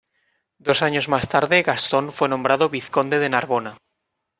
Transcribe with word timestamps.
Dos 0.57 0.81
años 0.81 1.09
más 1.09 1.29
tarde, 1.29 1.61
Gastón 1.61 2.11
fue 2.11 2.27
nombrado 2.27 2.69
vizconde 2.69 3.19
de 3.19 3.29
Narbona. 3.29 3.77